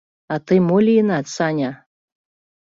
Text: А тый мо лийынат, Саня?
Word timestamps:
А 0.33 0.35
тый 0.45 0.59
мо 0.67 0.77
лийынат, 0.85 1.25
Саня? 1.35 1.71